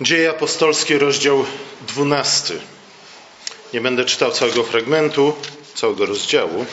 [0.00, 1.44] Dzieje apostolskie, rozdział
[1.88, 2.54] 12.
[3.72, 5.34] Nie będę czytał całego fragmentu,
[5.74, 6.66] całego rozdziału,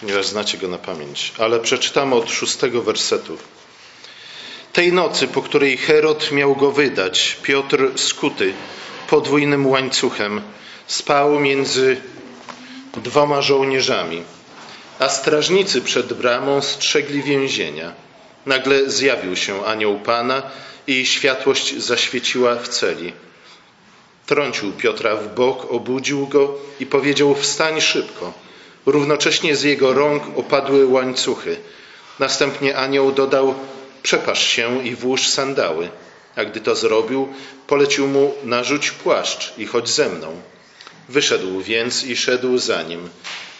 [0.00, 3.38] ponieważ znacie go na pamięć, ale przeczytamy od szóstego wersetu.
[4.72, 8.54] Tej nocy, po której Herod miał go wydać, Piotr skuty
[9.08, 10.42] podwójnym łańcuchem
[10.86, 11.96] spał między
[12.96, 14.22] dwoma żołnierzami,
[14.98, 17.92] a strażnicy przed bramą strzegli więzienia.
[18.46, 20.42] Nagle zjawił się anioł Pana
[20.86, 23.12] i światłość zaświeciła w celi.
[24.26, 28.32] Trącił Piotra w bok, obudził go i powiedział: Wstań szybko.
[28.86, 31.56] Równocześnie z jego rąk opadły łańcuchy.
[32.18, 33.54] Następnie anioł dodał:
[34.02, 35.88] Przepasz się i włóż sandały.
[36.36, 37.28] A gdy to zrobił,
[37.66, 40.42] polecił mu: Narzuć płaszcz i chodź ze mną.
[41.08, 43.08] Wyszedł więc i szedł za nim.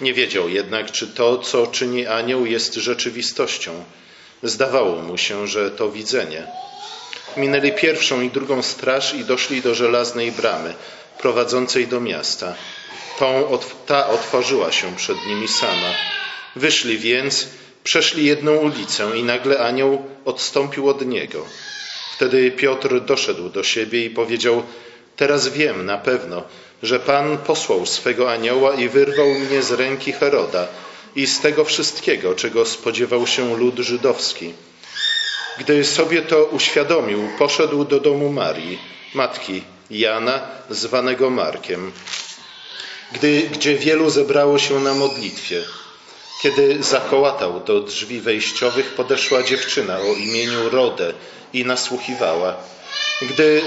[0.01, 3.85] Nie wiedział jednak, czy to, co czyni anioł, jest rzeczywistością.
[4.45, 6.47] Zdawało mu się, że to widzenie.
[7.37, 10.75] Minęli pierwszą i drugą straż i doszli do żelaznej bramy
[11.19, 12.55] prowadzącej do miasta.
[13.19, 15.91] Tą, ta otworzyła się przed nimi sama.
[16.57, 17.49] Wyszli więc,
[17.85, 21.47] przeszli jedną ulicę i nagle anioł odstąpił od niego.
[22.17, 24.63] Wtedy Piotr doszedł do siebie i powiedział:
[25.17, 26.43] Teraz wiem na pewno,
[26.83, 30.69] że Pan posłał swego anioła i wyrwał mnie z ręki Heroda
[31.17, 34.55] i z tego wszystkiego, czego spodziewał się lud żydowski.
[35.59, 38.79] Gdy sobie to uświadomił, poszedł do domu Marii,
[39.15, 41.93] matki Jana, zwanego Markiem,
[43.13, 45.63] gdy, gdzie wielu zebrało się na modlitwie.
[46.43, 51.13] Kiedy zakołatał do drzwi wejściowych, podeszła dziewczyna o imieniu Rodę
[51.53, 52.57] i nasłuchiwała.
[53.21, 53.63] Gdy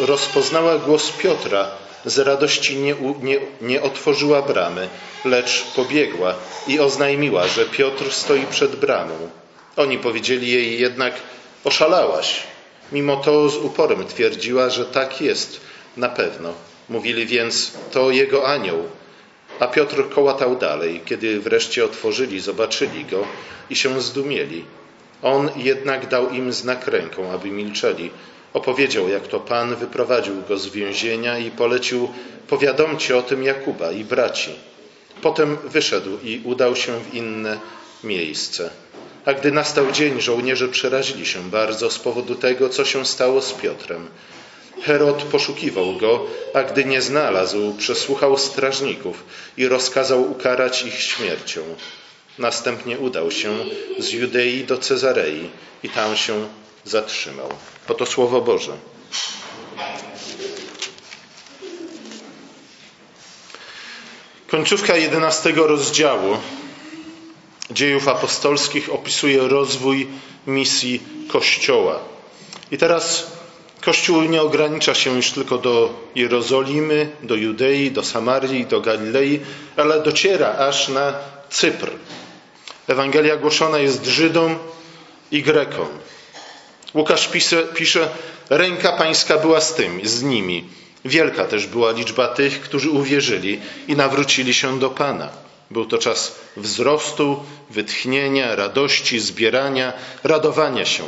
[0.00, 1.70] rozpoznała głos Piotra,
[2.04, 4.88] z radości nie, nie, nie otworzyła bramy,
[5.24, 6.34] lecz pobiegła
[6.66, 9.30] i oznajmiła, że Piotr stoi przed bramą.
[9.76, 11.14] Oni powiedzieli jej jednak:
[11.64, 12.42] Oszalałaś.
[12.92, 15.60] Mimo to z uporem twierdziła, że tak jest
[15.96, 16.52] na pewno.
[16.88, 18.88] Mówili więc: To jego anioł.
[19.60, 21.00] A Piotr kołatał dalej.
[21.04, 23.24] Kiedy wreszcie otworzyli, zobaczyli go
[23.70, 24.64] i się zdumieli.
[25.22, 28.10] On jednak dał im znak ręką, aby milczeli.
[28.52, 32.08] Opowiedział, jak to Pan wyprowadził go z więzienia i polecił:
[32.48, 34.50] Powiadomcie o tym Jakuba i braci.
[35.22, 37.58] Potem wyszedł i udał się w inne
[38.04, 38.70] miejsce.
[39.24, 43.52] A gdy nastał dzień, żołnierze przerazili się bardzo z powodu tego, co się stało z
[43.52, 44.08] Piotrem.
[44.82, 49.24] Herod poszukiwał go, a gdy nie znalazł, przesłuchał strażników
[49.56, 51.60] i rozkazał ukarać ich śmiercią.
[52.38, 53.56] Następnie udał się
[53.98, 55.50] z Judei do Cezarei
[55.82, 56.48] i tam się
[56.84, 57.48] zatrzymał.
[57.88, 58.72] Oto Słowo Boże.
[64.48, 66.36] Końcówka jedenastego rozdziału
[67.70, 70.08] dziejów apostolskich opisuje rozwój
[70.46, 71.98] misji Kościoła.
[72.70, 73.26] I teraz
[73.80, 79.40] Kościół nie ogranicza się już tylko do Jerozolimy, do Judei, do Samarii, do Galilei,
[79.76, 81.14] ale dociera aż na
[81.50, 81.90] Cypr.
[82.88, 84.58] Ewangelia głoszona jest Żydom
[85.30, 85.88] i Grekom.
[86.94, 88.08] Łukasz pisze, pisze,
[88.50, 90.64] ręka pańska była z tym, z nimi.
[91.04, 95.28] Wielka też była liczba tych, którzy uwierzyli i nawrócili się do Pana.
[95.70, 99.92] Był to czas wzrostu, wytchnienia, radości, zbierania,
[100.24, 101.04] radowania się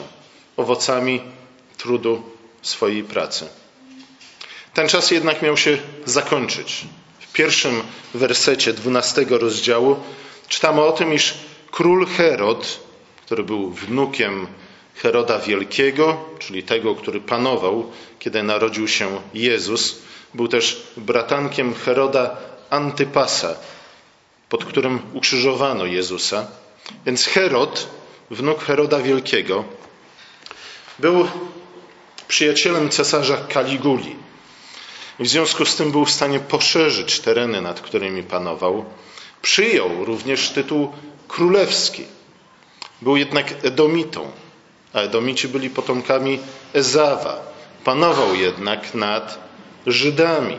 [0.56, 1.20] owocami
[1.78, 2.22] trudu
[2.62, 3.48] swojej pracy.
[4.74, 6.84] Ten czas jednak miał się zakończyć.
[7.20, 7.82] W pierwszym
[8.14, 9.96] wersecie dwunastego rozdziału
[10.48, 11.34] czytamy o tym, iż
[11.70, 12.80] król Herod,
[13.26, 14.46] który był wnukiem
[14.94, 19.98] Heroda Wielkiego, czyli tego, który panował, kiedy narodził się Jezus,
[20.34, 22.36] był też bratankiem Heroda
[22.70, 23.54] Antypasa,
[24.48, 26.46] pod którym ukrzyżowano Jezusa.
[27.06, 27.88] Więc Herod,
[28.30, 29.64] wnuk Heroda Wielkiego,
[30.98, 31.28] był
[32.28, 34.16] przyjacielem cesarza Kaliguli.
[35.18, 38.84] W związku z tym był w stanie poszerzyć tereny, nad którymi panował.
[39.42, 40.92] Przyjął również tytuł
[41.28, 42.04] królewski.
[43.02, 44.30] Był jednak Edomitą,
[44.92, 46.38] a Edomici byli potomkami
[46.74, 47.40] Ezawa.
[47.84, 49.38] Panował jednak nad
[49.86, 50.56] Żydami,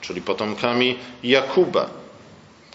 [0.00, 1.90] czyli potomkami Jakuba.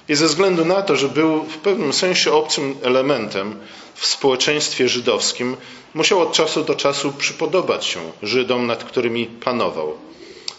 [0.09, 3.59] I ze względu na to, że był w pewnym sensie obcym elementem
[3.95, 5.57] w społeczeństwie żydowskim,
[5.93, 9.97] musiał od czasu do czasu przypodobać się Żydom, nad którymi panował.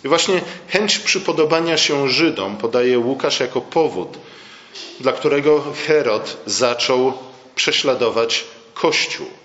[0.04, 4.18] I właśnie chęć przypodobania się Żydom podaje Łukasz jako powód,
[5.00, 7.12] dla którego Herod zaczął
[7.54, 8.44] prześladować
[8.74, 9.41] Kościół.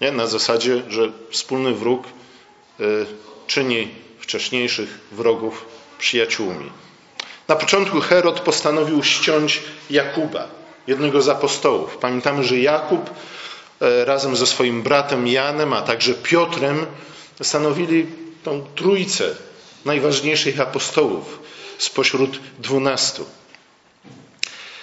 [0.00, 0.12] Nie?
[0.12, 2.06] Na zasadzie, że wspólny wróg
[2.80, 3.06] y,
[3.46, 3.88] czyni
[4.18, 5.64] wcześniejszych wrogów
[5.98, 6.70] przyjaciółmi.
[7.48, 10.48] Na początku Herod postanowił ściąć Jakuba,
[10.86, 11.96] jednego z apostołów.
[11.96, 13.10] Pamiętamy, że Jakub
[13.80, 16.86] e, razem ze swoim bratem Janem, a także Piotrem
[17.42, 18.06] stanowili
[18.44, 19.24] tą trójcę
[19.84, 21.38] najważniejszych apostołów
[21.78, 23.26] spośród dwunastu.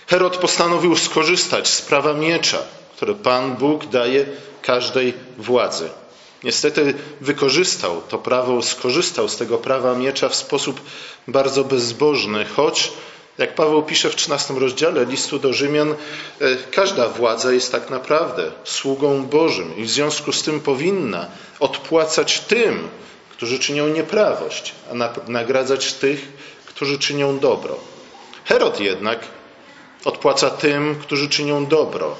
[0.07, 2.57] Herod postanowił skorzystać z prawa miecza,
[2.95, 4.25] które Pan Bóg daje
[4.61, 5.89] każdej władzy.
[6.43, 10.81] Niestety wykorzystał to prawo, skorzystał z tego prawa miecza w sposób
[11.27, 12.91] bardzo bezbożny, choć,
[13.37, 15.95] jak Paweł pisze w 13 rozdziale listu do Rzymian, e,
[16.71, 21.27] każda władza jest tak naprawdę sługą Bożym i w związku z tym powinna
[21.59, 22.87] odpłacać tym,
[23.31, 24.93] którzy czynią nieprawość, a
[25.31, 26.27] nagradzać tych,
[26.65, 27.77] którzy czynią dobro.
[28.45, 29.19] Herod jednak
[30.05, 32.15] odpłaca tym, którzy czynią dobro,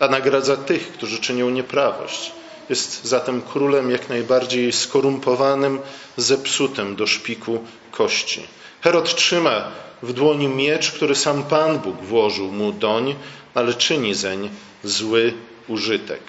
[0.00, 2.32] a nagradza tych, którzy czynią nieprawość.
[2.68, 5.80] Jest zatem królem jak najbardziej skorumpowanym,
[6.16, 8.46] zepsutym do szpiku kości.
[8.80, 13.14] Herod trzyma w dłoni miecz, który sam Pan Bóg włożył mu doń,
[13.54, 14.50] ale czyni zeń
[14.84, 15.34] zły
[15.68, 16.20] użytek.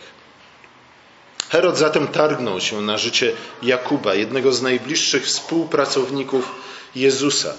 [1.49, 6.51] Herod zatem targnął się na życie Jakuba, jednego z najbliższych współpracowników
[6.95, 7.53] Jezusa.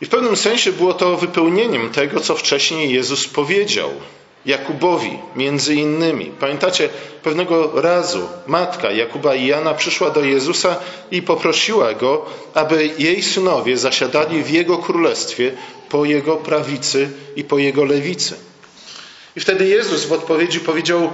[0.00, 3.90] I w pewnym sensie było to wypełnieniem tego, co wcześniej Jezus powiedział
[4.46, 6.26] Jakubowi, między innymi.
[6.40, 6.88] Pamiętacie,
[7.22, 10.76] pewnego razu matka Jakuba i Jana przyszła do Jezusa
[11.10, 15.52] i poprosiła go, aby jej synowie zasiadali w jego królestwie
[15.88, 18.34] po jego prawicy i po jego lewicy.
[19.36, 21.12] I wtedy Jezus w odpowiedzi powiedział: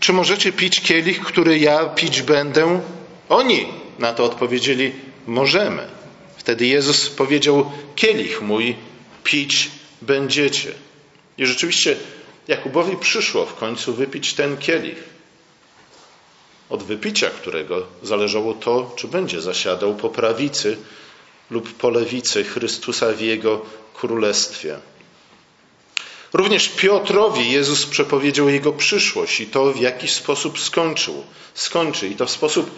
[0.00, 2.80] Czy możecie pić kielich, który ja pić będę?
[3.28, 3.66] Oni
[3.98, 4.92] na to odpowiedzieli:
[5.26, 5.82] Możemy.
[6.36, 8.76] Wtedy Jezus powiedział: Kielich mój
[9.24, 9.70] pić
[10.02, 10.72] będziecie.
[11.38, 11.96] I rzeczywiście
[12.48, 15.04] Jakubowi przyszło w końcu wypić ten kielich,
[16.70, 20.76] od wypicia którego zależało to, czy będzie zasiadał po prawicy
[21.50, 23.60] lub po lewicy Chrystusa w jego
[23.94, 24.78] królestwie.
[26.32, 32.26] Również Piotrowi Jezus przepowiedział jego przyszłość i to, w jaki sposób skończył, skończy i to
[32.26, 32.70] w sposób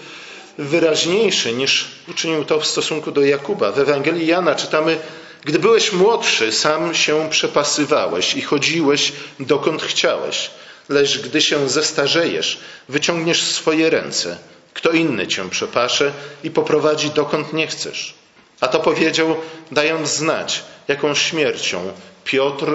[0.59, 3.73] wyraźniejszy niż uczynił to w stosunku do Jakuba.
[3.73, 4.99] W Ewangelii Jana czytamy,
[5.45, 10.51] gdy byłeś młodszy, sam się przepasywałeś i chodziłeś dokąd chciałeś,
[10.89, 14.39] lecz gdy się zestarzejesz, wyciągniesz swoje ręce.
[14.75, 16.13] Kto inny cię przepasze
[16.45, 18.15] i poprowadzi dokąd nie chcesz.
[18.61, 19.37] A to powiedział,
[19.71, 21.93] dając znać, jaką śmiercią
[22.25, 22.67] Piotr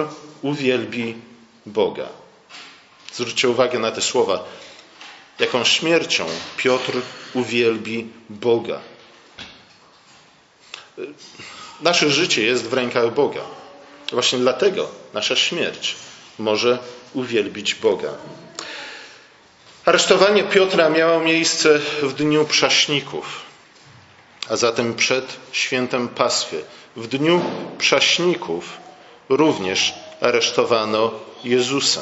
[0.42, 1.14] uwielbi
[1.66, 2.08] Boga.
[3.14, 4.44] Zwróćcie uwagę na te słowa.
[5.38, 6.26] Jaką śmiercią
[6.56, 6.92] Piotr
[7.34, 8.80] uwielbi Boga.
[11.80, 13.40] Nasze życie jest w rękach Boga.
[14.12, 15.96] Właśnie dlatego nasza śmierć
[16.38, 16.78] może
[17.14, 18.12] uwielbić Boga.
[19.84, 23.40] Aresztowanie Piotra miało miejsce w dniu prześników,
[24.48, 26.64] a zatem przed świętem Paswy.
[26.96, 27.42] W dniu
[27.78, 28.76] prześników
[29.28, 31.10] również aresztowano
[31.44, 32.00] Jezusa.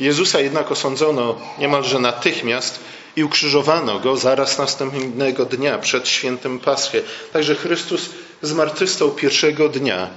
[0.00, 2.80] Jezusa jednak osądzono niemalże natychmiast
[3.16, 7.04] i ukrzyżowano go zaraz następnego dnia przed świętem Paschy.
[7.32, 8.08] Także Chrystus
[8.42, 10.10] zmartwychwstał pierwszego dnia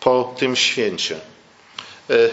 [0.00, 1.14] po tym święcie.
[1.14, 2.28] E,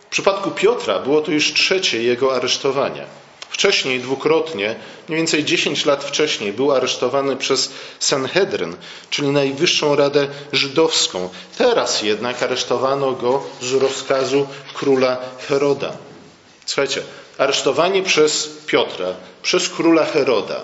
[0.00, 3.06] w przypadku Piotra było to już trzecie jego aresztowanie.
[3.50, 4.74] Wcześniej dwukrotnie,
[5.08, 8.76] mniej więcej 10 lat wcześniej, był aresztowany przez Sanhedryn,
[9.10, 11.28] czyli Najwyższą Radę Żydowską.
[11.58, 15.18] Teraz jednak aresztowano go z rozkazu króla
[15.48, 15.92] Heroda.
[16.66, 17.02] Słuchajcie,
[17.38, 20.60] aresztowanie przez Piotra, przez króla Heroda.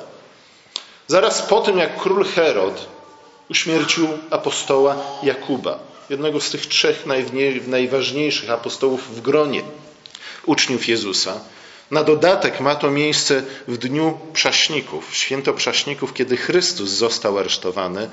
[1.07, 2.89] Zaraz po tym, jak król Herod
[3.51, 5.79] uśmiercił apostoła Jakuba,
[6.11, 7.05] jednego z tych trzech
[7.67, 9.63] najważniejszych apostołów w gronie
[10.47, 11.41] uczniów Jezusa.
[11.91, 18.11] Na dodatek ma to miejsce w dniu Przaśników, święto Przaśników, kiedy Chrystus został aresztowany.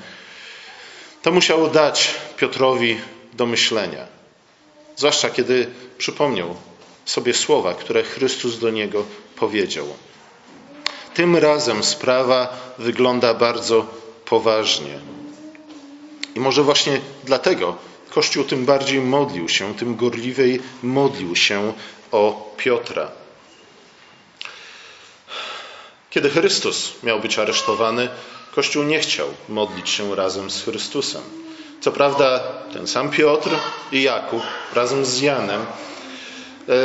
[1.22, 3.00] To musiało dać Piotrowi
[3.32, 4.06] do myślenia.
[4.96, 6.56] Zwłaszcza kiedy przypomniał
[7.06, 9.04] sobie słowa, które Chrystus do niego
[9.36, 9.86] powiedział.
[11.14, 13.86] Tym razem sprawa wygląda bardzo
[14.24, 14.98] poważnie.
[16.34, 17.76] I może właśnie dlatego
[18.10, 21.72] Kościół tym bardziej modlił się, tym gorliwej modlił się
[22.12, 23.10] o Piotra.
[26.10, 28.08] Kiedy Chrystus miał być aresztowany,
[28.54, 31.22] Kościół nie chciał modlić się razem z Chrystusem.
[31.80, 32.38] Co prawda,
[32.72, 33.50] ten sam Piotr
[33.92, 34.42] i Jakub
[34.74, 35.66] razem z Janem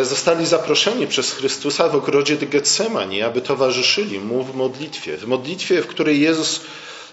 [0.03, 5.17] zostali zaproszeni przez Chrystusa w ogrodzie Getsemani, aby towarzyszyli mu w modlitwie.
[5.17, 6.61] W modlitwie, w której Jezus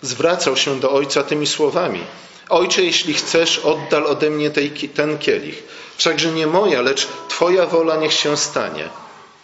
[0.03, 2.01] zwracał się do Ojca tymi słowami:
[2.49, 5.63] Ojcze, jeśli chcesz, oddal ode mnie tej, ten kielich.
[5.97, 8.89] Wszakże nie moja, lecz Twoja wola niech się stanie.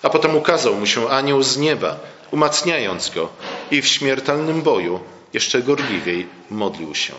[0.02, 1.96] A potem ukazał mu się anioł z nieba,
[2.30, 3.28] umacniając go,
[3.70, 5.00] i w śmiertelnym boju
[5.32, 7.12] jeszcze gorliwiej modlił się.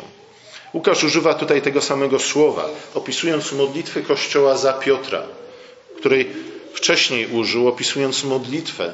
[0.73, 5.23] Łukasz używa tutaj tego samego słowa, opisując modlitwy Kościoła za Piotra
[5.97, 6.29] której
[6.73, 8.93] wcześniej użył, opisując modlitwę,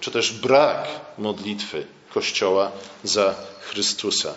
[0.00, 0.88] czy też brak
[1.18, 2.72] modlitwy Kościoła
[3.04, 4.34] za Chrystusa.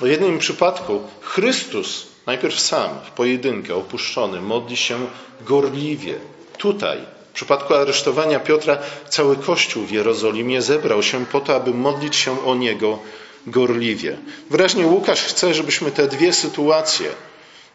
[0.00, 5.06] W jednym przypadku Chrystus najpierw sam, w pojedynkę, opuszczony, modli się
[5.40, 6.14] gorliwie.
[6.58, 6.98] Tutaj,
[7.30, 12.44] w przypadku aresztowania Piotra, cały Kościół w Jerozolimie zebrał się po to, aby modlić się
[12.46, 12.98] o niego
[13.46, 14.16] gorliwie.
[14.50, 17.08] Wyraźnie Łukasz chce, żebyśmy te dwie sytuacje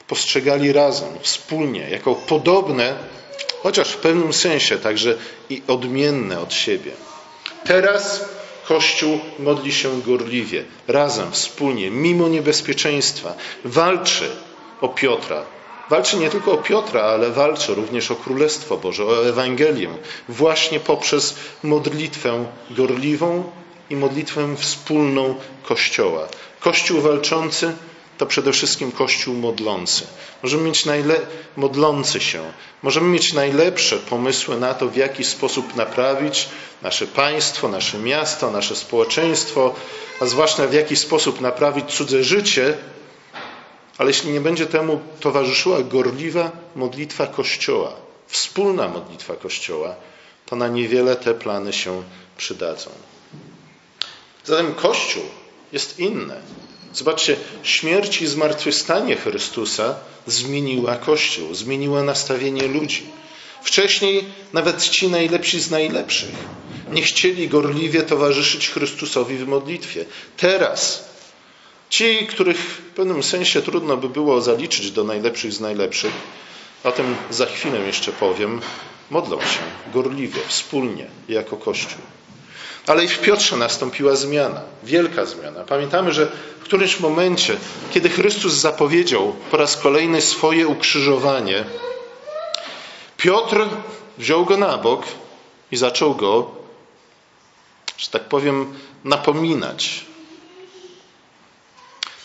[0.08, 2.96] postrzegali razem, wspólnie, jako podobne,
[3.66, 5.18] chociaż w pewnym sensie także
[5.50, 6.92] i odmienne od siebie.
[7.64, 8.26] Teraz
[8.68, 13.34] Kościół modli się gorliwie, razem, wspólnie, mimo niebezpieczeństwa.
[13.66, 14.30] Walczy
[14.82, 15.46] o Piotra.
[15.90, 19.90] Walczy nie tylko o Piotra, ale walczy również o Królestwo Boże, o Ewangelię,
[20.30, 23.44] właśnie poprzez modlitwę gorliwą
[23.90, 26.28] i modlitwę wspólną Kościoła.
[26.60, 27.74] Kościół walczący
[28.18, 30.08] to przede wszystkim Kościół modlący.
[30.44, 31.20] Możemy mieć najle...
[31.58, 32.44] modlący się.
[32.84, 36.50] Możemy mieć najlepsze pomysły na to, w jaki sposób naprawić
[36.82, 39.76] nasze państwo, nasze miasto, nasze społeczeństwo,
[40.20, 42.78] a zwłaszcza w jaki sposób naprawić cudze życie,
[43.98, 47.94] ale jeśli nie będzie temu towarzyszyła gorliwa modlitwa Kościoła,
[48.28, 49.96] wspólna modlitwa Kościoła,
[50.46, 52.04] to na niewiele te plany się
[52.38, 52.90] przydadzą.
[54.46, 55.24] Zatem Kościół
[55.72, 56.42] jest inny.
[56.96, 59.96] Zobaczcie, śmierć i zmartwychwstanie Chrystusa
[60.28, 63.04] zmieniła Kościół, zmieniła nastawienie ludzi.
[63.64, 64.24] Wcześniej
[64.54, 66.36] nawet ci najlepsi z najlepszych
[66.92, 70.06] nie chcieli gorliwie towarzyszyć Chrystusowi w modlitwie.
[70.38, 71.10] Teraz
[71.90, 76.14] ci, których w pewnym sensie trudno by było zaliczyć do najlepszych z najlepszych,
[76.84, 78.62] o tym za chwilę jeszcze powiem,
[79.10, 79.60] modlą się
[79.94, 82.02] gorliwie, wspólnie, jako Kościół.
[82.88, 85.64] Ale i w Piotrze nastąpiła zmiana, wielka zmiana.
[85.64, 87.58] Pamiętamy, że w którymś momencie,
[87.92, 91.66] kiedy Chrystus zapowiedział po raz kolejny swoje ukrzyżowanie,
[93.18, 93.68] Piotr
[94.18, 95.04] wziął go na bok
[95.72, 96.52] i zaczął go,
[97.98, 98.74] że tak powiem,
[99.04, 100.06] napominać.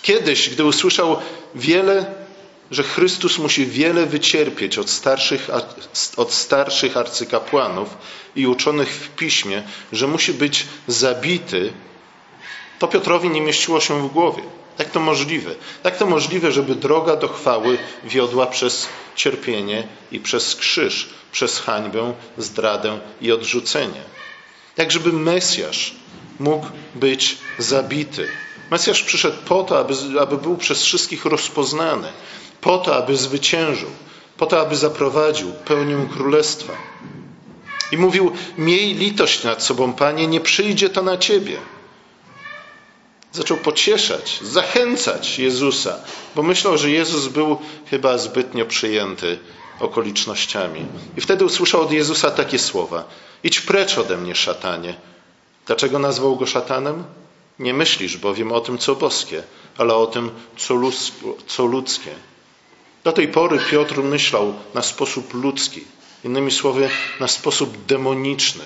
[0.03, 1.21] Kiedyś, gdy usłyszał
[1.55, 2.20] wiele
[2.71, 5.49] że Chrystus musi wiele wycierpieć od starszych,
[6.17, 7.89] od starszych arcykapłanów
[8.37, 9.63] i uczonych w piśmie,
[9.93, 11.73] że musi być zabity,
[12.79, 14.43] to Piotrowi nie mieściło się w głowie.
[14.79, 15.55] Jak to możliwe?
[15.85, 22.15] Jak to możliwe, żeby droga do chwały wiodła przez cierpienie i przez krzyż, przez hańbę,
[22.39, 24.03] zdradę i odrzucenie?
[24.77, 25.95] Jak żeby Mesjasz
[26.39, 28.29] mógł być zabity?
[28.71, 32.09] Mesjasz przyszedł po to, aby, aby był przez wszystkich rozpoznany,
[32.61, 33.91] po to, aby zwyciężył,
[34.37, 36.73] po to, aby zaprowadził pełnię królestwa.
[37.93, 41.57] I mówił: Miej litość nad sobą, panie, nie przyjdzie to na ciebie.
[43.33, 45.99] Zaczął pocieszać, zachęcać Jezusa,
[46.37, 47.59] bo myślał, że Jezus był
[47.91, 49.39] chyba zbytnio przyjęty
[49.81, 50.87] okolicznościami.
[51.17, 53.05] I wtedy usłyszał od Jezusa takie słowa:
[53.45, 54.95] Idź precz ode mnie, szatanie.
[55.67, 57.05] Dlaczego nazwał go szatanem?
[57.59, 59.43] Nie myślisz bowiem o tym, co boskie,
[59.79, 60.31] ale o tym,
[61.47, 62.15] co ludzkie.
[63.05, 65.85] Do tej pory Piotr myślał na sposób ludzki,
[66.25, 66.91] innymi słowy,
[67.21, 68.65] na sposób demoniczny.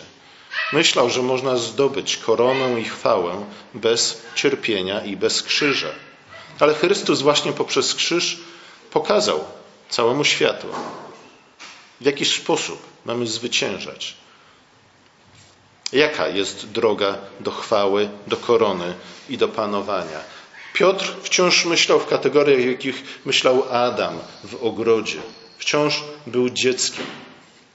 [0.72, 5.88] Myślał, że można zdobyć koronę i chwałę bez cierpienia i bez krzyża.
[6.60, 8.40] Ale Chrystus właśnie poprzez krzyż
[8.90, 9.44] pokazał
[9.88, 10.66] całemu światu,
[12.00, 14.14] w jaki sposób mamy zwyciężać.
[15.92, 18.94] Jaka jest droga do chwały, do korony
[19.28, 20.20] i do panowania.
[20.74, 25.18] Piotr wciąż myślał w kategoriach, jakich myślał Adam w ogrodzie.
[25.58, 27.06] Wciąż był dzieckiem.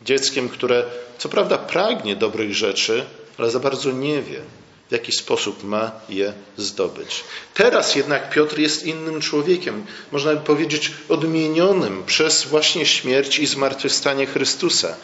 [0.02, 0.84] Dzieckiem, które
[1.18, 3.06] co prawda pragnie dobrych rzeczy,
[3.38, 4.42] ale za bardzo nie wie,
[4.90, 7.24] w jaki sposób ma je zdobyć.
[7.54, 14.26] Teraz jednak Piotr jest innym człowiekiem, można by powiedzieć odmienionym przez właśnie śmierć i zmartwychwstanie
[14.26, 14.96] Chrystusa.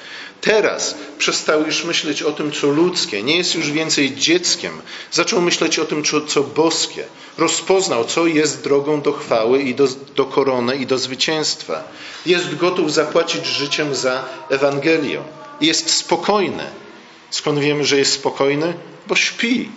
[0.42, 5.80] Teraz przestał już myśleć o tym, co ludzkie, nie jest już więcej dzieckiem, zaczął myśleć
[5.80, 7.04] o tym, co boskie.
[7.38, 11.84] Rozpoznał, co jest drogą do chwały i do, do korony i do zwycięstwa.
[12.26, 15.22] Jest gotów zapłacić życiem za Ewangelię.
[15.62, 16.85] Jest spokojny.
[17.30, 18.74] Skąd wiemy, że jest spokojny?
[19.08, 19.70] bo śpi.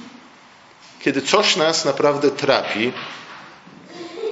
[1.00, 2.92] Kiedy coś nas naprawdę trapi,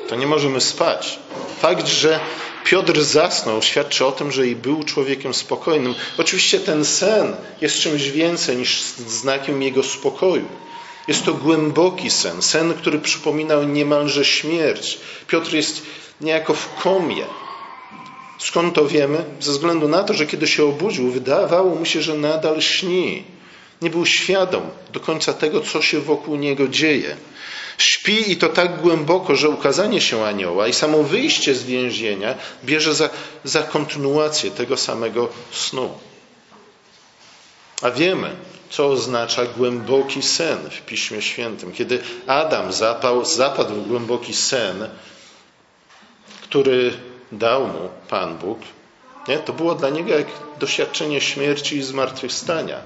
[0.08, 1.18] to nie możemy spać.
[1.60, 2.20] Fakt, że
[2.64, 5.94] Piotr zasnął, świadczy o tym, że i był człowiekiem spokojnym.
[6.18, 10.48] Oczywiście ten sen jest czymś więcej niż znakiem jego spokoju.
[11.08, 14.98] Jest to głęboki sen, sen, który przypominał niemalże śmierć.
[15.28, 15.82] Piotr jest
[16.20, 17.24] niejako w komie.
[18.38, 19.24] Skąd to wiemy?
[19.40, 23.24] Ze względu na to, że kiedy się obudził, wydawało mu się, że nadal śni.
[23.82, 24.62] Nie był świadom
[24.92, 27.16] do końca tego, co się wokół niego dzieje.
[27.78, 32.94] Śpi i to tak głęboko, że ukazanie się anioła i samo wyjście z więzienia bierze
[32.94, 33.10] za,
[33.44, 35.90] za kontynuację tego samego snu.
[37.82, 38.36] A wiemy,
[38.70, 41.72] co oznacza głęboki sen w Piśmie Świętym.
[41.72, 44.88] Kiedy Adam zapał, zapadł w głęboki sen,
[46.42, 46.92] który
[47.32, 48.58] dał mu Pan Bóg,
[49.28, 49.38] nie?
[49.38, 50.26] to było dla niego jak
[50.60, 52.80] doświadczenie śmierci i zmartwychwstania.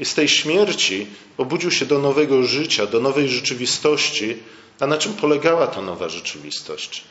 [0.00, 1.06] I z tej śmierci
[1.38, 4.36] obudził się do nowego życia, do nowej rzeczywistości.
[4.80, 7.04] A na czym polegała ta nowa rzeczywistość?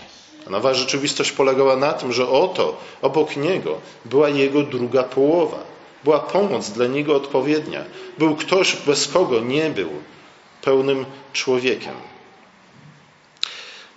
[0.43, 5.57] Ta nowa rzeczywistość polegała na tym, że oto obok niego była jego druga połowa.
[6.03, 7.86] Była pomoc dla niego odpowiednia.
[8.17, 9.89] Był ktoś, bez kogo nie był
[10.62, 11.93] pełnym człowiekiem.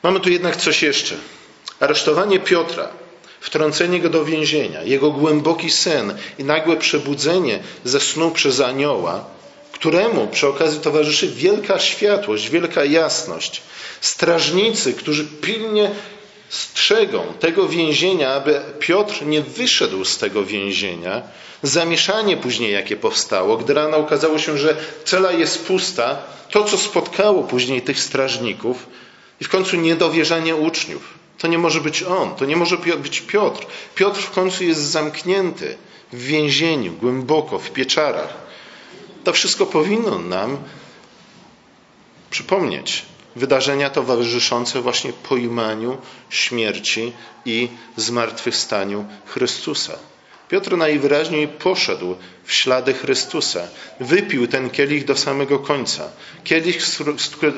[0.02, 1.16] Mamy tu jednak coś jeszcze.
[1.80, 2.88] Aresztowanie Piotra
[3.40, 9.24] wtrącenie go do więzienia, jego głęboki sen i nagłe przebudzenie ze snu przez anioła,
[9.72, 13.62] któremu przy okazji towarzyszy wielka światłość, wielka jasność.
[14.00, 15.90] Strażnicy, którzy pilnie
[16.48, 21.22] strzegą tego więzienia, aby Piotr nie wyszedł z tego więzienia.
[21.62, 26.16] Zamieszanie później, jakie powstało, gdy rano okazało się, że cela jest pusta,
[26.50, 28.86] to, co spotkało później tych strażników
[29.40, 31.18] i w końcu niedowierzanie uczniów.
[31.38, 33.66] To nie może być on, to nie może być Piotr.
[33.94, 35.76] Piotr w końcu jest zamknięty
[36.12, 38.34] w więzieniu, głęboko, w pieczarach.
[39.24, 40.58] To wszystko powinno nam
[42.30, 45.98] przypomnieć wydarzenia towarzyszące właśnie pojmaniu
[46.30, 47.12] śmierci
[47.44, 49.98] i zmartwychwstaniu Chrystusa.
[50.48, 53.68] Piotr najwyraźniej poszedł w ślady Chrystusa.
[54.00, 56.08] Wypił ten kielich do samego końca.
[56.44, 56.82] Kielich,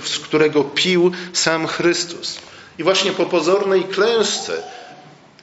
[0.04, 2.38] z którego pił sam Chrystus.
[2.78, 4.62] I właśnie po pozornej klęsce,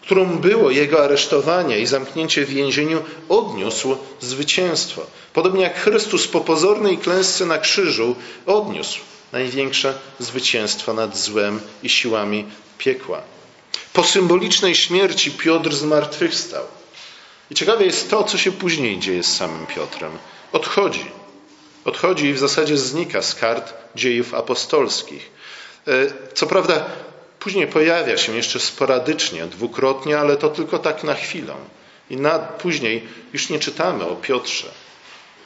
[0.02, 5.02] którą było jego aresztowanie i zamknięcie w więzieniu, odniósł zwycięstwo.
[5.34, 8.16] Podobnie jak Chrystus po pozornej klęsce na krzyżu
[8.46, 9.00] odniósł
[9.32, 12.46] największe zwycięstwo nad złem i siłami
[12.78, 13.22] piekła.
[13.94, 16.64] Po symbolicznej śmierci Piotr zmartwychwstał.
[17.52, 20.12] I ciekawe jest to, co się później dzieje z samym Piotrem.
[20.52, 21.06] Odchodzi.
[21.86, 25.32] Odchodzi i w zasadzie znika z kart dziejów apostolskich.
[25.88, 25.92] E,
[26.34, 26.86] co prawda,
[27.48, 31.54] Później pojawia się jeszcze sporadycznie, dwukrotnie, ale to tylko tak na chwilę.
[32.10, 34.68] I na, później już nie czytamy o Piotrze.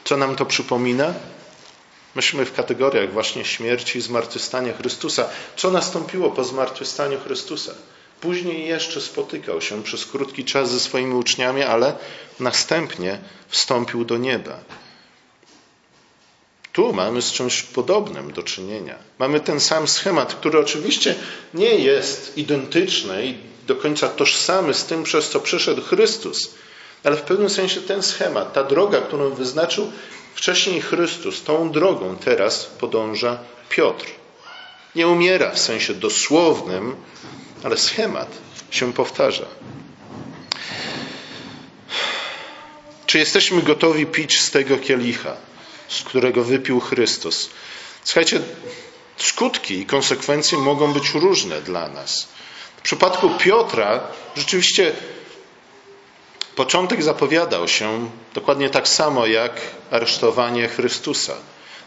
[0.03, 1.13] Co nam to przypomina?
[2.15, 5.29] Myślmy w kategoriach właśnie śmierci i zmartwychwstania Chrystusa.
[5.55, 7.71] Co nastąpiło po zmartwychwstaniu Chrystusa?
[8.21, 11.93] Później jeszcze spotykał się przez krótki czas ze swoimi uczniami, ale
[12.39, 14.59] następnie wstąpił do nieba.
[16.73, 18.95] Tu mamy z czymś podobnym do czynienia.
[19.19, 21.15] Mamy ten sam schemat, który oczywiście
[21.53, 26.53] nie jest identyczny i do końca tożsamy z tym, przez co przyszedł Chrystus,
[27.03, 29.91] ale w pewnym sensie ten schemat, ta droga, którą wyznaczył
[30.36, 34.05] wcześniej Chrystus, tą drogą teraz podąża Piotr.
[34.95, 36.95] Nie umiera w sensie dosłownym,
[37.63, 38.38] ale schemat
[38.71, 39.45] się powtarza.
[43.05, 45.50] Czy jesteśmy gotowi pić z tego kielicha?
[45.91, 47.49] Z którego wypił Chrystus.
[48.04, 48.41] Słuchajcie,
[49.17, 52.27] skutki i konsekwencje mogą być różne dla nas.
[52.77, 53.99] W przypadku Piotra
[54.36, 54.91] rzeczywiście
[56.56, 61.34] początek zapowiadał się dokładnie tak samo jak aresztowanie Chrystusa.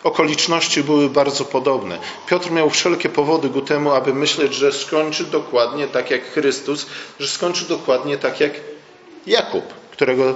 [0.05, 1.99] Okoliczności były bardzo podobne.
[2.27, 6.87] Piotr miał wszelkie powody ku temu, aby myśleć, że skończy dokładnie tak jak Chrystus,
[7.21, 8.53] że skończy dokładnie tak jak
[9.27, 10.35] Jakub, którego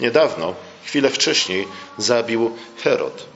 [0.00, 0.54] niedawno
[0.90, 3.26] chwilę wcześniej zabił Herod.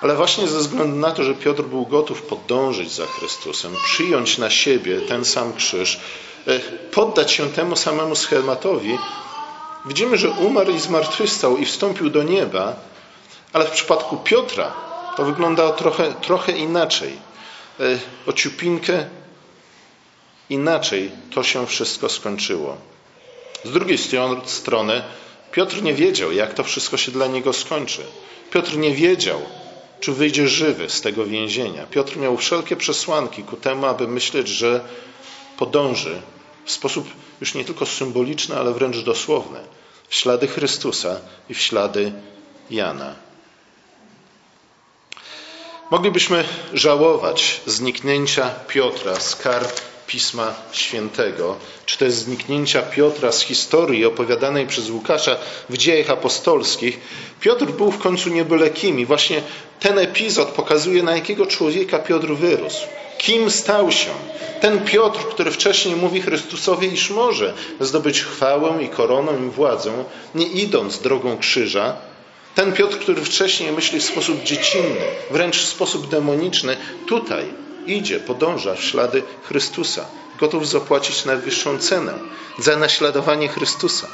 [0.00, 4.50] Ale właśnie ze względu na to, że Piotr był gotów podążyć za Chrystusem, przyjąć na
[4.50, 6.00] siebie ten sam krzyż,
[6.46, 6.58] e,
[6.92, 8.98] poddać się temu samemu schematowi,
[9.86, 12.76] widzimy, że umarł i zmartwychwstał i wstąpił do nieba,
[13.52, 14.72] ale w przypadku Piotra
[15.16, 17.12] to wygląda trochę, trochę inaczej.
[17.80, 19.06] E, o ciupinkę
[20.50, 22.76] inaczej to się wszystko skończyło.
[23.64, 23.98] Z drugiej
[24.44, 25.02] strony
[25.56, 28.02] Piotr nie wiedział, jak to wszystko się dla niego skończy.
[28.50, 29.40] Piotr nie wiedział,
[30.00, 31.86] czy wyjdzie żywy z tego więzienia.
[31.86, 34.80] Piotr miał wszelkie przesłanki ku temu, aby myśleć, że
[35.58, 36.22] podąży
[36.64, 37.08] w sposób
[37.40, 39.58] już nie tylko symboliczny, ale wręcz dosłowny
[40.08, 42.12] w ślady Chrystusa i w ślady
[42.70, 43.14] Jana.
[45.90, 54.66] Moglibyśmy żałować zniknięcia Piotra z kart Pisma Świętego, czy też zniknięcia Piotra z historii opowiadanej
[54.66, 55.36] przez Łukasza
[55.68, 57.00] w dziejach apostolskich,
[57.40, 59.42] Piotr był w końcu nie byle kim i właśnie
[59.80, 62.86] ten epizod pokazuje, na jakiego człowieka Piotr wyrósł.
[63.18, 64.10] Kim stał się?
[64.60, 70.46] Ten Piotr, który wcześniej mówi Chrystusowi, iż może zdobyć chwałę i koronę i władzę, nie
[70.46, 71.96] idąc drogą krzyża,
[72.54, 77.44] Ten Piotr, który wcześniej myśli w sposób dziecinny, wręcz w sposób demoniczny, tutaj
[77.86, 80.04] idzie, podąża w ślady Chrystusa.
[80.40, 82.14] Gotów zapłacić najwyższą cenę
[82.58, 84.06] za naśladowanie Chrystusa.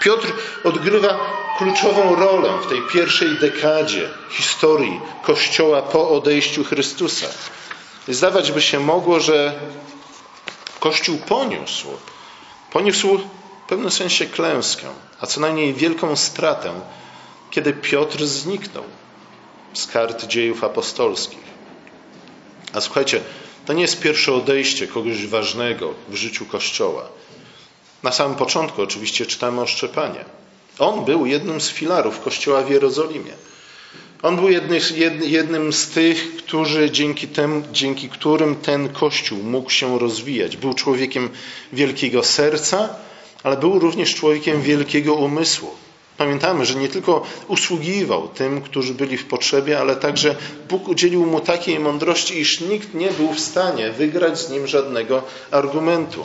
[0.00, 0.32] Piotr
[0.64, 1.18] odgrywa
[1.58, 7.26] kluczową rolę w tej pierwszej dekadzie historii Kościoła po odejściu Chrystusa.
[8.08, 9.52] Zdawać by się mogło, że
[10.80, 11.88] Kościół poniósł,
[12.72, 14.86] poniósł w pewnym sensie klęskę,
[15.20, 16.72] a co najmniej wielką stratę,
[17.50, 18.84] kiedy Piotr zniknął
[19.72, 21.49] z kart dziejów apostolskich.
[22.72, 23.20] A słuchajcie,
[23.66, 27.08] to nie jest pierwsze odejście kogoś ważnego w życiu Kościoła.
[28.02, 30.24] Na samym początku oczywiście czytamy o Szczepanie.
[30.78, 33.32] On był jednym z filarów Kościoła w Jerozolimie.
[34.22, 34.48] On był
[35.20, 40.56] jednym z tych, którzy dzięki, tem, dzięki którym ten Kościół mógł się rozwijać.
[40.56, 41.28] Był człowiekiem
[41.72, 42.88] wielkiego serca,
[43.42, 45.70] ale był również człowiekiem wielkiego umysłu.
[46.20, 50.34] Pamiętamy, że nie tylko usługiwał tym, którzy byli w potrzebie, ale także
[50.68, 55.22] Bóg udzielił mu takiej mądrości, iż nikt nie był w stanie wygrać z nim żadnego
[55.50, 56.24] argumentu.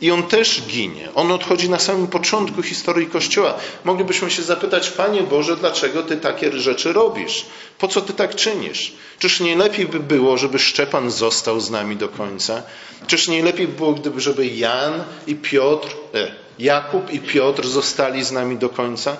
[0.00, 1.08] I on też ginie.
[1.14, 3.54] On odchodzi na samym początku historii Kościoła.
[3.84, 7.46] Moglibyśmy się zapytać, Panie Boże, dlaczego Ty takie rzeczy robisz?
[7.78, 8.92] Po co Ty tak czynisz?
[9.18, 12.62] Czyż nie lepiej by było, żeby Szczepan został z nami do końca?
[13.06, 18.24] Czyż nie lepiej by było, gdyby żeby Jan i Piotr, e, Jakub i Piotr zostali
[18.24, 19.16] z nami do końca?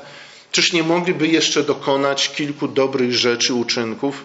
[0.53, 4.25] Czyż nie mogliby jeszcze dokonać kilku dobrych rzeczy, uczynków?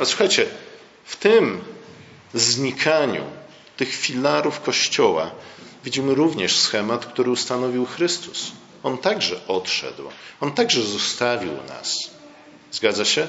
[0.00, 0.46] A słuchajcie,
[1.04, 1.60] w tym
[2.34, 3.24] znikaniu
[3.76, 5.30] tych filarów Kościoła
[5.84, 8.52] widzimy również schemat, który ustanowił Chrystus.
[8.82, 10.02] On także odszedł.
[10.40, 12.10] On także zostawił nas.
[12.72, 13.26] Zgadza się?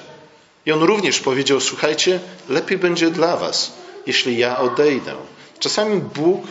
[0.66, 3.74] I on również powiedział: Słuchajcie, lepiej będzie dla Was,
[4.06, 5.16] jeśli ja odejdę.
[5.60, 6.44] Czasami Bóg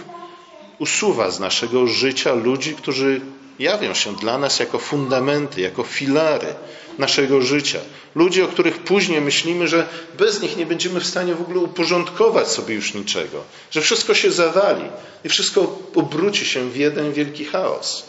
[0.78, 3.20] usuwa z naszego życia ludzi, którzy
[3.58, 6.54] jawią się dla nas jako fundamenty, jako filary
[6.98, 7.78] naszego życia.
[8.14, 9.86] Ludzi, o których później myślimy, że
[10.18, 14.30] bez nich nie będziemy w stanie w ogóle uporządkować sobie już niczego, że wszystko się
[14.30, 14.84] zawali
[15.24, 18.06] i wszystko obróci się w jeden wielki chaos.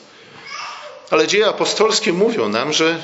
[1.10, 3.04] Ale dzieje apostolskie mówią nam, że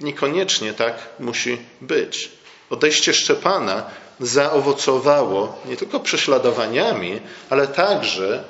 [0.00, 2.30] niekoniecznie tak musi być.
[2.70, 3.86] Odejście Szczepana
[4.20, 7.20] zaowocowało nie tylko prześladowaniami,
[7.50, 8.44] ale także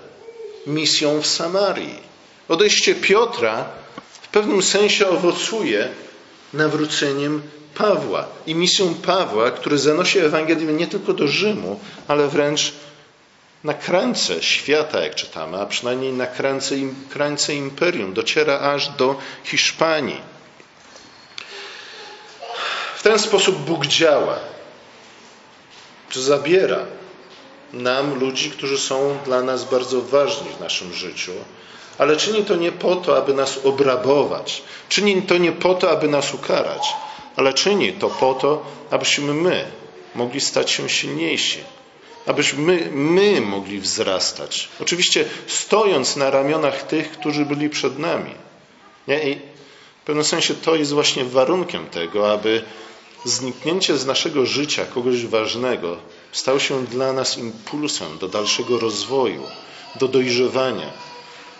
[0.68, 2.00] misją w Samarii.
[2.48, 3.64] Odejście Piotra
[4.22, 5.88] w pewnym sensie owocuje
[6.52, 7.42] nawróceniem
[7.74, 12.72] Pawła i misją Pawła, który zanosi Ewangelię nie tylko do Rzymu, ale wręcz
[13.64, 16.74] na krańce świata, jak czytamy, a przynajmniej na krańce,
[17.10, 20.20] krańce imperium, dociera aż do Hiszpanii.
[22.96, 24.38] W ten sposób Bóg działa,
[26.10, 26.86] czy zabiera
[27.72, 31.32] nam ludzi, którzy są dla nas bardzo ważni w naszym życiu,
[31.98, 36.08] ale czyni to nie po to, aby nas obrabować, czyni to nie po to, aby
[36.08, 36.92] nas ukarać,
[37.36, 39.64] ale czyni to po to, abyśmy my
[40.14, 41.58] mogli stać się silniejsi,
[42.26, 44.68] abyśmy my mogli wzrastać.
[44.80, 48.34] Oczywiście stojąc na ramionach tych, którzy byli przed nami.
[49.08, 49.30] Nie?
[49.30, 49.34] I
[50.02, 52.62] w pewnym sensie to jest właśnie warunkiem tego, aby
[53.24, 55.96] zniknięcie z naszego życia kogoś ważnego
[56.32, 59.42] stał się dla nas impulsem do dalszego rozwoju,
[60.00, 60.90] do dojrzewania,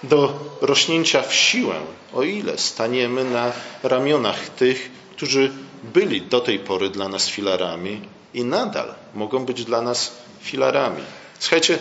[0.02, 1.74] do rośnięcia w siłę,
[2.14, 3.52] o ile staniemy na
[3.83, 5.52] ramionach tych, którzy
[5.83, 8.00] byli do tej pory dla nas filarami
[8.35, 11.02] i nadal mogą być dla nas filarami.
[11.38, 11.78] Słuchajcie,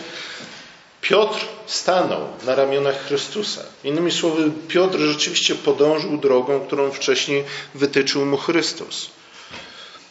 [1.00, 3.62] Piotr stanął na ramionach Chrystusa.
[3.84, 9.10] Innymi słowy, Piotr rzeczywiście podążył drogą, którą wcześniej wytyczył mu Chrystus.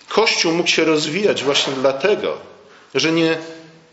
[0.10, 2.38] Kościół mógł się rozwijać właśnie dlatego,
[2.96, 3.38] że nie,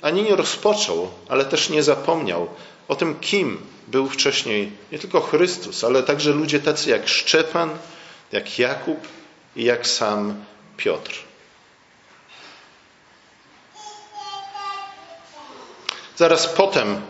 [0.03, 2.49] ani nie rozpoczął, ale też nie zapomniał
[2.89, 7.71] o tym, kim był wcześniej nie tylko Chrystus, ale także ludzie tacy jak Szczepan,
[8.33, 8.99] jak Jakub
[9.57, 10.45] i jak sam
[10.77, 11.15] Piotr.
[16.17, 17.01] Zaraz potem,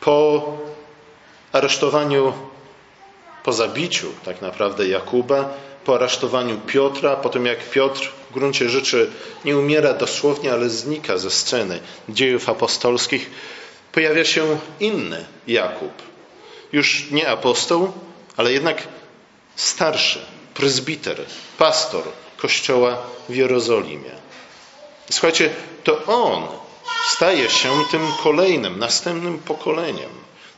[0.00, 0.42] po
[1.52, 2.32] aresztowaniu,
[3.42, 5.54] po zabiciu tak naprawdę Jakuba,
[5.84, 9.10] po aresztowaniu Piotra, po tym jak Piotr w gruncie rzeczy
[9.44, 13.30] nie umiera dosłownie, ale znika ze sceny dziejów apostolskich,
[13.92, 15.92] pojawia się inny Jakub.
[16.72, 17.92] Już nie apostoł,
[18.36, 18.88] ale jednak
[19.56, 20.18] starszy,
[20.54, 21.24] prezbiter,
[21.58, 22.02] pastor
[22.36, 24.10] kościoła w Jerozolimie.
[25.10, 25.50] Słuchajcie,
[25.84, 26.46] to on
[27.10, 30.10] staje się tym kolejnym, następnym pokoleniem,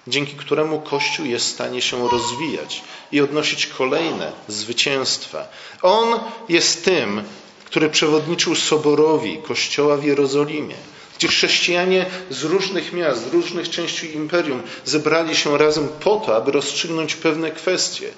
[0.07, 5.49] dzięki któremu Kościół jest w stanie się rozwijać i odnosić kolejne zwycięstwa.
[5.83, 7.25] On jest tym,
[7.71, 10.75] który przewodniczył soborowi Kościoła w Jerozolimie
[11.19, 16.53] gdzie chrześcijanie z różnych miast, z różnych części imperium zebrali się razem po to, aby
[16.53, 18.09] rozstrzygnąć pewne kwestie.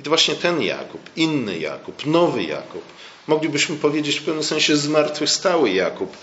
[0.00, 2.82] I to właśnie ten Jakub, inny Jakub, nowy Jakub,
[3.26, 6.16] moglibyśmy powiedzieć w pewnym sensie zmartwychwstały Jakub,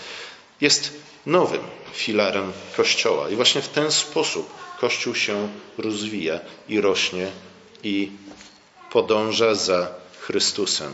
[0.60, 0.92] jest
[1.26, 1.60] nowym
[1.92, 3.30] filarem Kościoła.
[3.30, 7.26] I właśnie w ten sposób Kościół się rozwija i rośnie
[7.84, 8.10] i
[8.90, 9.88] podąża za
[10.20, 10.92] Chrystusem.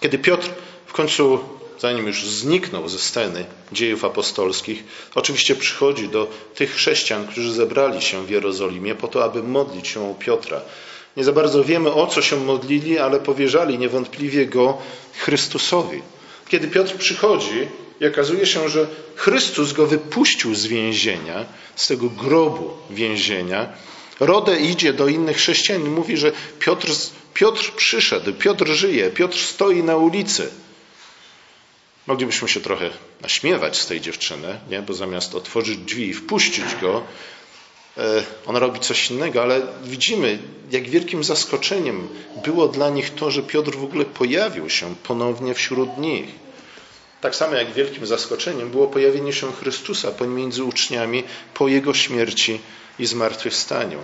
[0.00, 0.48] Kiedy Piotr
[0.92, 1.38] w końcu,
[1.78, 8.26] zanim już zniknął ze sceny dziejów apostolskich, oczywiście przychodzi do tych chrześcijan, którzy zebrali się
[8.26, 10.60] w Jerozolimie po to, aby modlić się o Piotra.
[11.16, 14.78] Nie za bardzo wiemy, o co się modlili, ale powierzali niewątpliwie go
[15.18, 16.02] Chrystusowi.
[16.48, 17.68] Kiedy Piotr przychodzi
[18.00, 21.44] i okazuje się, że Chrystus go wypuścił z więzienia,
[21.76, 23.72] z tego grobu więzienia,
[24.20, 26.88] Rodę idzie do innych chrześcijan i mówi, że Piotr,
[27.34, 30.50] Piotr przyszedł, Piotr żyje, Piotr stoi na ulicy.
[32.06, 34.82] Moglibyśmy się trochę naśmiewać z tej dziewczyny, nie?
[34.82, 37.02] bo zamiast otworzyć drzwi i wpuścić go,
[37.98, 40.38] e, ona robi coś innego, ale widzimy,
[40.70, 42.08] jak wielkim zaskoczeniem
[42.44, 46.26] było dla nich to, że Piotr w ogóle pojawił się ponownie wśród nich.
[47.20, 52.60] Tak samo jak wielkim zaskoczeniem było pojawienie się Chrystusa pomiędzy uczniami po jego śmierci
[52.98, 53.98] i zmartwychwstaniu.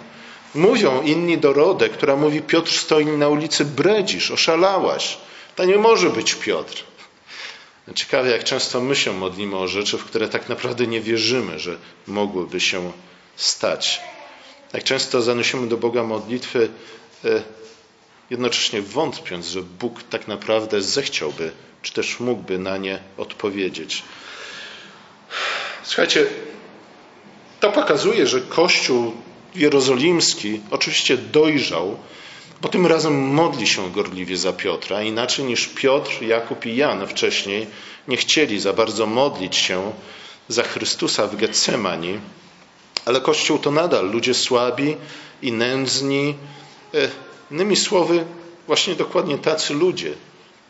[0.55, 5.19] Mówią inni do Rodę, która mówi: Piotr stoi na ulicy, bredzisz, oszalałaś.
[5.57, 6.88] To nie może być Piotr.
[7.95, 11.79] Ciekawe, jak często my się modlimy o rzeczy, w które tak naprawdę nie wierzymy, że
[12.07, 12.93] mogłyby się
[13.37, 14.01] stać.
[14.73, 16.69] Jak często zanosimy do Boga modlitwy,
[17.25, 17.43] e,
[18.31, 24.03] jednocześnie wątpiąc, że Bóg tak naprawdę zechciałby, czy też mógłby na nie odpowiedzieć.
[25.83, 26.27] Słuchajcie,
[27.61, 29.13] to pokazuje, że Kościół
[29.55, 31.99] jerozolimski oczywiście dojrzał,
[32.63, 37.67] bo tym razem modli się gorliwie za Piotra, inaczej niż Piotr, Jakub i Jan wcześniej
[38.09, 39.93] nie chcieli za bardzo modlić się
[40.49, 42.21] za Chrystusa w Getsemani,
[43.05, 44.97] ale Kościół to nadal ludzie słabi
[45.43, 46.35] i nędzni.
[46.95, 47.09] E,
[47.51, 48.25] innymi słowy,
[48.67, 50.15] właśnie dokładnie tacy ludzie,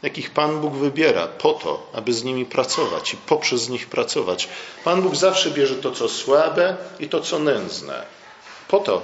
[0.03, 4.49] jakich Pan Bóg wybiera po to, aby z nimi pracować i poprzez nich pracować.
[4.85, 8.07] Pan Bóg zawsze bierze to, co słabe i to, co nędzne,
[8.69, 9.03] po to,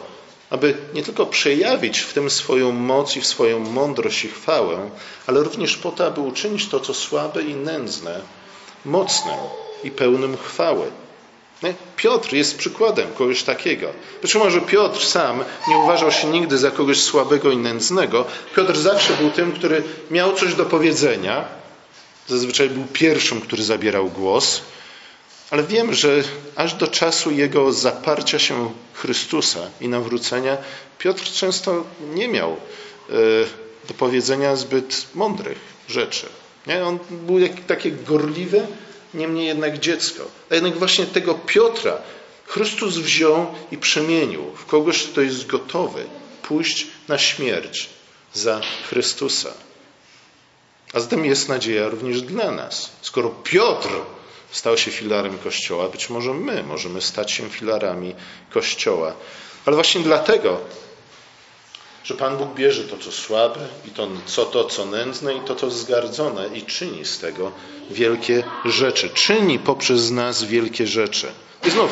[0.55, 4.91] aby nie tylko przejawić w tym swoją moc i w swoją mądrość i chwałę,
[5.27, 8.21] ale również po to, aby uczynić to, co słabe i nędzne,
[8.85, 9.39] mocnym
[9.85, 10.87] i pełnym chwały.
[11.97, 13.89] Piotr jest przykładem kogoś takiego.
[14.23, 18.25] Być może Piotr sam nie uważał się nigdy za kogoś słabego i nędznego.
[18.57, 21.45] Piotr zawsze był tym, który miał coś do powiedzenia.
[22.29, 24.61] Zazwyczaj był pierwszym, który zabierał głos.
[25.51, 26.23] Ale wiem, że
[26.57, 30.57] aż do czasu jego zaparcia się Chrystusa i nawrócenia,
[30.99, 32.57] Piotr często nie miał e,
[33.89, 36.27] do powiedzenia zbyt mądrych rzeczy.
[36.67, 36.85] Nie?
[36.85, 38.67] On był takie gorliwy,
[39.15, 40.25] niemniej jednak dziecko.
[40.51, 41.99] A jednak właśnie tego Piotra
[42.47, 46.05] Chrystus wziął i przemienił w kogoś, kto jest gotowy
[46.43, 47.89] pójść na śmierć
[48.35, 49.53] za Chrystusa.
[50.93, 52.91] A zatem jest nadzieja również dla nas.
[53.03, 53.89] Skoro Piotr
[54.55, 58.15] stał się filarem Kościoła, być może my możemy stać się filarami
[58.51, 59.15] Kościoła.
[59.67, 60.61] Ale właśnie dlatego
[62.05, 65.55] że Pan Bóg bierze to, co słabe, i to, co to, co nędzne, i to,
[65.55, 67.53] co zgardzone, i czyni z tego
[67.91, 69.11] wielkie rzeczy.
[69.11, 71.27] Czyni poprzez nas wielkie rzeczy.
[71.67, 71.91] I znów,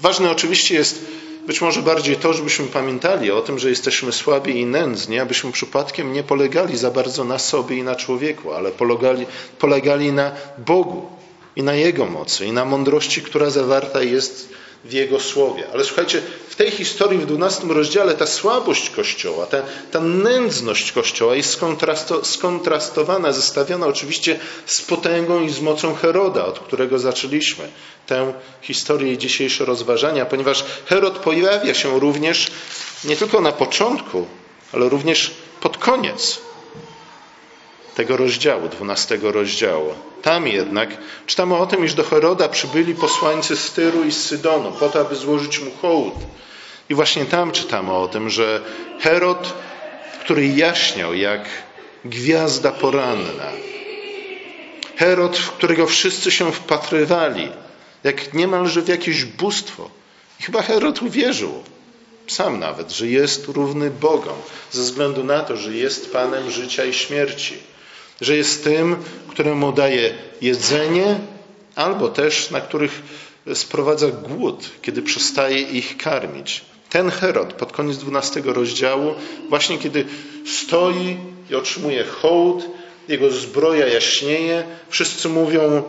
[0.00, 1.04] ważne oczywiście jest
[1.46, 6.12] być może bardziej to, żebyśmy pamiętali o tym, że jesteśmy słabi i nędzni, abyśmy przypadkiem
[6.12, 9.26] nie polegali za bardzo na sobie i na człowieku, ale polegali,
[9.58, 11.21] polegali na Bogu
[11.56, 14.48] i na Jego mocy i na mądrości, która zawarta jest
[14.84, 15.64] w Jego Słowie.
[15.72, 21.36] Ale słuchajcie, w tej historii w 12 rozdziale ta słabość Kościoła, ta, ta nędzność Kościoła
[21.36, 27.68] jest skontrasto, skontrastowana, zestawiona oczywiście z potęgą i z mocą Heroda, od którego zaczęliśmy
[28.06, 32.50] tę historię i dzisiejsze rozważania, ponieważ Herod pojawia się również
[33.04, 34.26] nie tylko na początku,
[34.72, 36.40] ale również pod koniec
[37.94, 39.94] tego rozdziału, dwunastego rozdziału.
[40.22, 44.72] Tam jednak czytamy o tym, iż do Heroda przybyli posłańcy z Tyru i z Sydonu
[44.72, 46.14] po to, aby złożyć mu hołd.
[46.88, 48.60] I właśnie tam czytamy o tym, że
[49.00, 49.52] Herod,
[50.20, 51.44] który jaśniał jak
[52.04, 53.52] gwiazda poranna,
[54.96, 57.48] Herod, w którego wszyscy się wpatrywali,
[58.04, 59.90] jak niemalże w jakieś bóstwo.
[60.40, 61.62] I chyba Herod uwierzył,
[62.26, 64.36] sam nawet, że jest równy Bogom,
[64.70, 67.71] ze względu na to, że jest Panem życia i śmierci
[68.20, 68.96] że jest tym,
[69.28, 71.20] któremu daje jedzenie,
[71.74, 73.02] albo też na których
[73.54, 76.64] sprowadza głód, kiedy przestaje ich karmić.
[76.90, 79.14] Ten Herod pod koniec 12 rozdziału,
[79.48, 80.04] właśnie kiedy
[80.46, 81.16] stoi
[81.50, 82.66] i otrzymuje hołd,
[83.08, 85.82] jego zbroja jaśnieje, wszyscy mówią,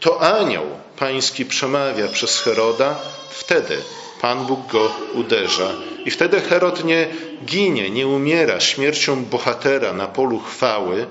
[0.00, 0.64] to anioł
[0.98, 2.98] pański przemawia przez Heroda,
[3.30, 3.76] wtedy
[4.20, 5.72] Pan Bóg go uderza.
[6.04, 7.08] I wtedy Herod nie
[7.44, 11.06] ginie, nie umiera śmiercią bohatera na polu chwały,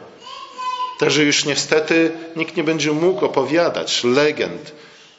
[0.99, 4.71] także już niestety nikt nie będzie mógł opowiadać legend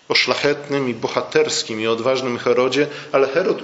[0.08, 3.58] o szlachetnym i bohaterskim i odważnym Herodzie, ale Herod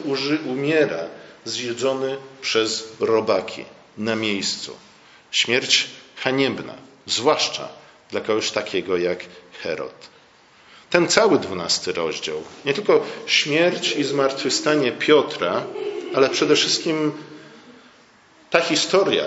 [0.47, 1.05] umiera
[1.45, 3.65] zjedzony przez robaki
[3.99, 4.77] na miejscu.
[5.31, 6.75] Śmierć haniebna,
[7.07, 7.69] zwłaszcza
[8.11, 9.19] dla kogoś takiego jak
[9.63, 10.09] Herod.
[10.91, 15.63] Ten cały dwunasty rozdział, nie tylko śmierć i zmartwychwstanie Piotra,
[16.15, 17.13] ale przede wszystkim
[18.51, 19.25] ta historia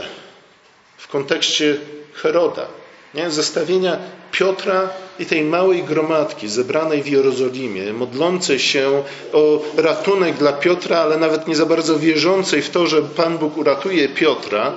[0.97, 1.78] w kontekście
[2.13, 2.67] Heroda,
[3.13, 3.32] nie?
[3.32, 3.98] zestawienia
[4.32, 11.17] Piotra i tej małej gromadki zebranej w Jerozolimie, modlącej się o ratunek dla Piotra, ale
[11.17, 14.76] nawet nie za bardzo wierzącej w to, że Pan Bóg uratuje Piotra,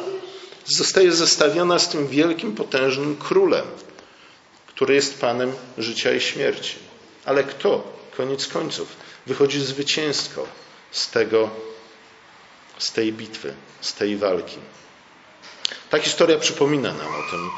[0.67, 3.65] zostaje zestawiona z tym wielkim, potężnym królem,
[4.67, 6.75] który jest Panem życia i śmierci.
[7.25, 8.89] Ale kto, koniec końców,
[9.27, 10.47] wychodzi zwycięsko
[10.91, 11.51] z tego,
[12.79, 14.57] z tej bitwy, z tej walki?
[15.91, 17.51] Ta historia przypomina nam o tym,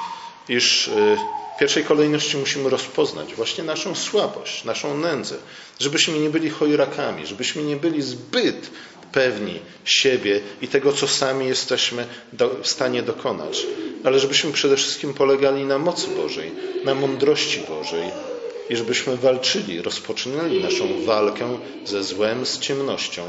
[0.48, 1.16] iż y,
[1.56, 5.36] w pierwszej kolejności musimy rozpoznać właśnie naszą słabość, naszą nędzę,
[5.80, 8.70] żebyśmy nie byli chojrakami, żebyśmy nie byli zbyt
[9.12, 12.06] pewni siebie i tego, co sami jesteśmy
[12.62, 13.66] w stanie dokonać,
[14.04, 16.52] ale żebyśmy przede wszystkim polegali na mocy Bożej,
[16.84, 18.10] na mądrości Bożej
[18.70, 23.22] i żebyśmy walczyli, rozpoczynali naszą walkę ze złem, z ciemnością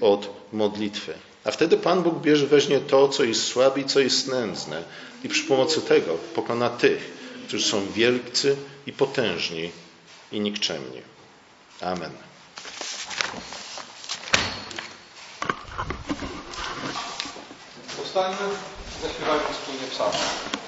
[0.00, 1.14] od modlitwy.
[1.46, 4.84] A wtedy Pan Bóg bierze, weźmie to, co jest słabe i co jest nędzne
[5.24, 7.10] i przy pomocy tego pokona tych,
[7.48, 8.56] którzy są wielcy
[8.86, 9.70] i potężni
[10.32, 11.02] i nikczemni.
[11.80, 12.10] Amen.
[17.96, 18.36] Powstańmy,
[19.02, 20.65] zaśpiewajmy wspólnie psalm.